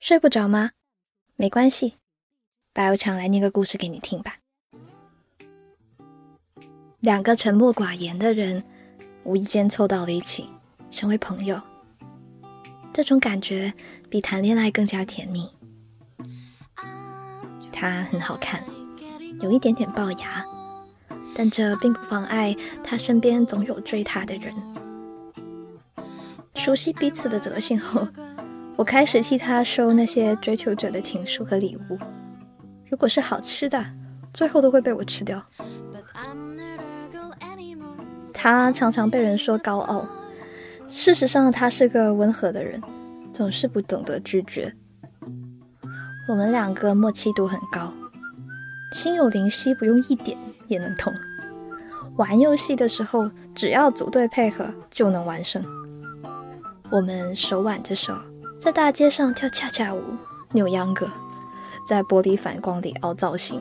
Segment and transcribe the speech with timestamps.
[0.00, 0.70] 睡不着吗？
[1.36, 1.96] 没关系，
[2.72, 4.36] 白油强来念个故事给你听吧。
[7.00, 8.64] 两个沉默寡言的人，
[9.24, 10.48] 无意间凑到了一起，
[10.88, 11.60] 成为朋友。
[12.94, 13.72] 这种感觉
[14.08, 15.46] 比谈恋爱更加甜蜜。
[17.70, 18.64] 他很好看，
[19.42, 20.42] 有一点点龅牙，
[21.34, 24.54] 但这并不妨碍他身边总有追他的人。
[26.54, 28.08] 熟悉彼此的德性后，
[28.80, 31.98] 我开始替他收那些追求者的情书和礼物。
[32.88, 33.84] 如果是好吃的，
[34.32, 35.44] 最后都会被我吃掉。
[38.32, 40.08] 他常常被人说高傲，
[40.88, 42.80] 事实上他是个温和的人，
[43.34, 44.74] 总是不懂得拒绝。
[46.26, 47.92] 我们两个默契度很高，
[48.94, 51.12] 心有灵犀，不用一点也能通。
[52.16, 55.62] 玩游戏的时候，只要组队配合就能完胜。
[56.90, 58.14] 我们手挽着手，
[58.60, 60.02] 在大街上跳恰恰舞、
[60.52, 61.10] 扭秧歌，
[61.88, 63.58] 在玻璃反光里凹造型。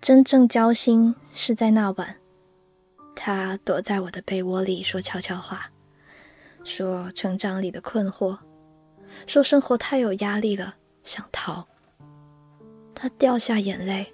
[0.00, 2.16] 真正交心是在那晚，
[3.16, 5.68] 他躲在我的被窝里说悄悄话，
[6.62, 8.38] 说成长里的困惑，
[9.26, 10.76] 说生活太有压力了，
[11.08, 11.66] 想逃。
[12.94, 14.12] 他掉下眼泪，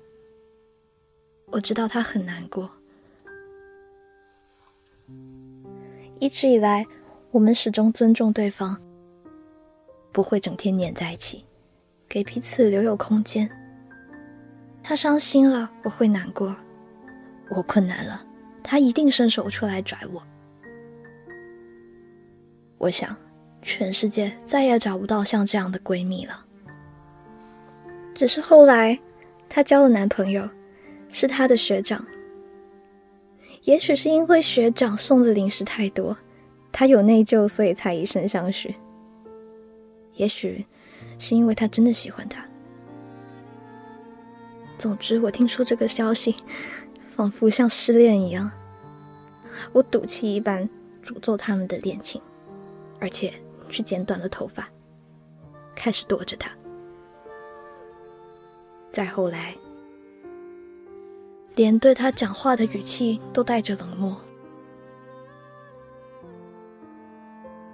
[1.47, 2.70] 我知道他很难过。
[6.20, 6.86] 一直以来，
[7.33, 8.81] 我们始终尊重对方，
[10.12, 11.45] 不会整天黏在一起，
[12.09, 13.51] 给彼此留有空间。
[14.81, 16.55] 他伤心了，我会难过；
[17.51, 18.25] 我困难了，
[18.62, 20.23] 他一定伸手出来拽我。
[22.79, 23.17] 我想，
[23.62, 26.47] 全世界再也找不到像这样的闺蜜了。
[28.25, 28.98] 只是后来，
[29.50, 30.48] 她交了男朋友，
[31.11, 32.03] 是她的学长。
[33.64, 36.17] 也许是因为学长送的零食太多，
[36.73, 38.74] 她有内疚，所以才以身相许。
[40.14, 40.64] 也许
[41.18, 42.42] 是因为她真的喜欢他。
[44.79, 46.35] 总之，我听说这个消息，
[47.05, 48.51] 仿佛像失恋一样。
[49.70, 50.67] 我赌气一般
[51.05, 52.23] 诅咒他们的恋情，
[52.98, 53.35] 而且
[53.68, 54.67] 去剪短了头发，
[55.74, 56.51] 开始躲着他。
[58.94, 59.52] 再后来，
[61.56, 64.16] 连对他讲话的语气都带着冷漠。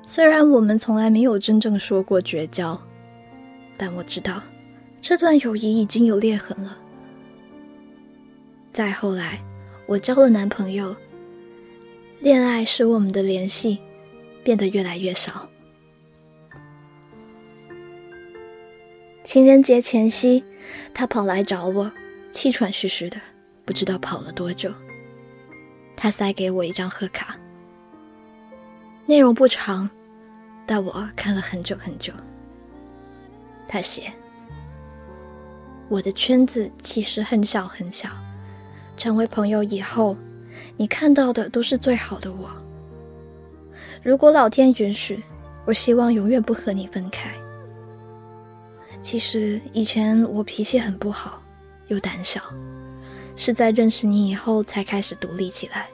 [0.01, 2.81] 虽然我们从来没有真正说过绝交，
[3.77, 4.43] 但我知道，
[5.03, 6.79] 这段友谊已经有裂痕了。
[8.73, 9.45] 再后来，
[9.85, 10.97] 我交了男朋友。
[12.19, 13.79] 恋爱使我们的联系
[14.43, 15.47] 变得越来越少。
[19.33, 20.43] 情人节前夕，
[20.93, 21.89] 他跑来找我，
[22.33, 23.17] 气喘吁吁的，
[23.65, 24.75] 不知道跑了多久。
[25.97, 27.37] 他塞给我一张贺卡，
[29.07, 29.89] 内容不长，
[30.67, 32.13] 但我看了很久很久。
[33.69, 34.13] 他写
[35.89, 38.09] ：“我的圈子其实很小很小。”
[38.99, 40.17] 成为朋友以后，
[40.77, 42.51] 你看到的都是最好的我。
[44.03, 45.23] 如果老天允许，
[45.65, 47.33] 我希望永远不和你分开。
[49.03, 51.43] 其实以前我脾气很不好，
[51.89, 52.41] 又胆小，
[53.35, 55.89] 是在认识你以后才开始独立起来，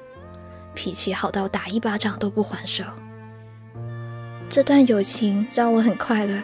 [0.75, 2.85] 脾气好到打一巴掌都不还手。
[4.51, 6.43] 这段友情让我很快乐。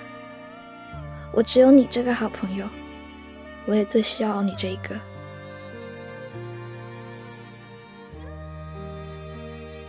[1.33, 2.69] 我只有你这个好朋友，
[3.67, 4.99] 我也最需要你这一个。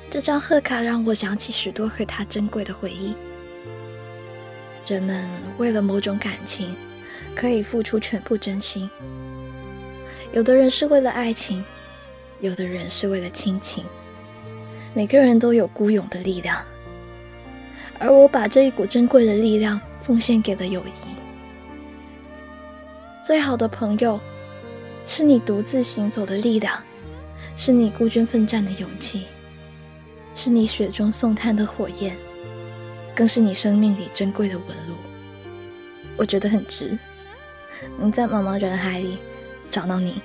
[0.09, 3.15] 这张贺卡让我想起许多和他珍贵的回忆。
[4.85, 5.27] 人们
[5.57, 6.75] 为了某种感情，
[7.35, 8.89] 可以付出全部真心。
[10.33, 11.63] 有的人是为了爱情，
[12.41, 13.83] 有的人是为了亲情。
[14.93, 16.61] 每个人都有孤勇的力量，
[17.97, 20.91] 而我把这一股珍贵的力量奉献给了友谊。
[23.23, 24.19] 最好的朋友，
[25.05, 26.77] 是你独自行走的力量，
[27.55, 29.23] 是你孤军奋战的勇气。
[30.35, 32.17] 是你雪中送炭的火焰，
[33.15, 34.95] 更是你生命里珍贵的纹路。
[36.17, 36.97] 我觉得很值，
[37.97, 39.17] 能在茫茫人海里
[39.69, 40.21] 找到你。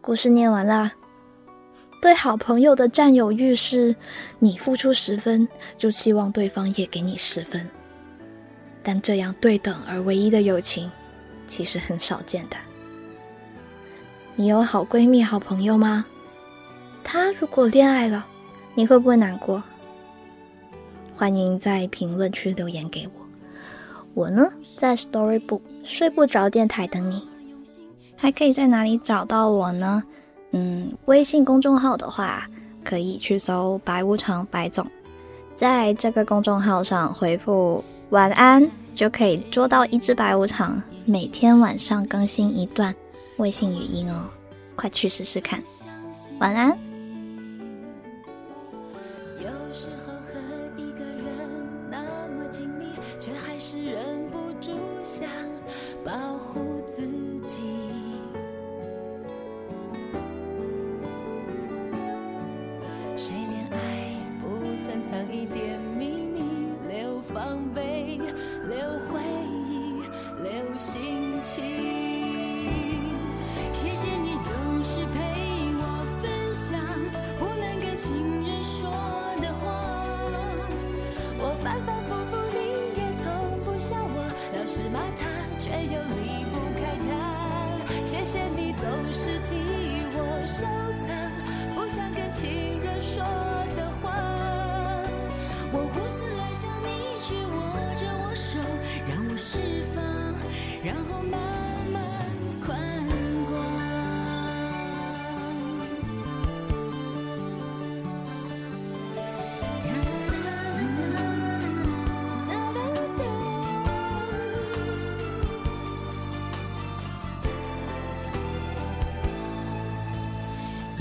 [0.00, 0.90] 故事念完了，
[2.00, 3.94] 对好朋友的占有欲是：
[4.40, 5.48] 你付出十分，
[5.78, 7.68] 就希望对方也给你十分。
[8.82, 10.90] 但这样对等而唯一的友情，
[11.52, 12.56] 其实很少见的。
[14.34, 16.06] 你有好闺蜜、好朋友吗？
[17.04, 18.24] 她如果恋爱了，
[18.74, 19.62] 你会不会难过？
[21.14, 23.26] 欢迎在评论区留言给我。
[24.14, 27.28] 我呢，在 Storybook 睡不着电台等你。
[28.16, 30.02] 还可以在哪里找到我呢？
[30.52, 32.48] 嗯，微信公众号的话，
[32.82, 34.86] 可以去搜“白无常白总”，
[35.54, 40.82] 在这个公众号上回复“晚安”，就可以捉到一只白无常。
[41.04, 42.94] 每天晚上更新一段
[43.38, 44.28] 微信语音哦，
[44.76, 45.62] 快去试试看。
[46.38, 46.76] 晚安。
[49.38, 50.40] 有时候和
[50.76, 51.26] 一个人
[51.90, 52.86] 那么紧密，
[53.18, 54.38] 却还是忍不
[73.82, 75.18] 谢谢你总是陪
[75.74, 76.78] 我分享，
[77.36, 78.14] 不能跟情
[78.46, 78.88] 人说
[79.40, 79.66] 的话，
[81.36, 82.58] 我反反复复你
[82.96, 84.22] 也从不笑我，
[84.56, 85.26] 老是骂他，
[85.58, 87.10] 却又离不开他，
[88.04, 89.50] 谢谢你总是替
[90.14, 90.64] 我收
[91.04, 93.20] 藏，不想跟情人说
[93.76, 93.91] 的。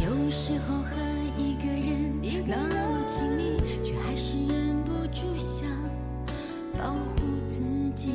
[0.03, 0.95] 有时候和
[1.37, 2.57] 一个人那
[2.89, 5.69] 么亲密，却还是忍不住想
[6.75, 7.59] 保护自
[7.93, 8.11] 己，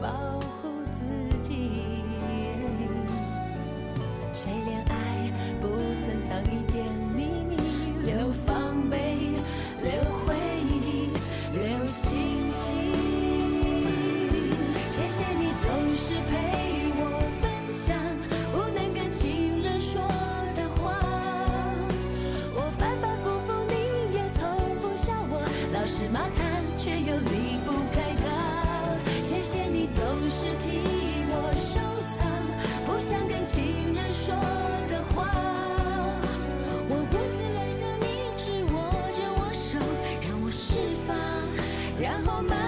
[0.00, 0.08] 保
[0.40, 1.54] 护自己。
[4.32, 4.95] 谁恋爱
[25.86, 26.42] 是骂他，
[26.74, 28.24] 却又离不开他。
[29.22, 30.80] 谢谢你总是替
[31.30, 31.78] 我收
[32.18, 32.26] 藏，
[32.84, 34.34] 不想跟情人说
[34.90, 35.30] 的话。
[36.88, 38.04] 我胡思乱想，你
[38.36, 38.74] 只握
[39.12, 39.78] 着我手，
[40.22, 41.16] 让我释放，
[42.02, 42.58] 然后慢